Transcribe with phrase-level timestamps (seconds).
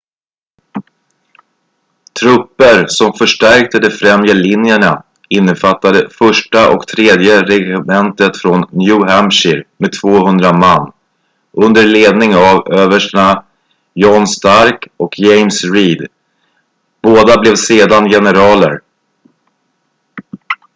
[2.19, 9.93] trupper som förstärkte de främre linjerna innefattade 1:a och 3:e regementet från new hampshire med
[10.01, 10.91] 200 man
[11.51, 13.43] under ledning av överstarna
[13.93, 16.07] john stark och james reed
[17.01, 18.81] båda blev sedan generaler